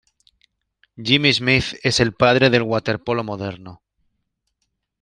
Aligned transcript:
Jimmy 0.97 1.31
Smith, 1.31 1.75
es 1.83 1.99
el 1.99 2.13
padre 2.15 2.49
del 2.49 2.63
waterpolo 2.63 3.23
moderno. 3.23 3.83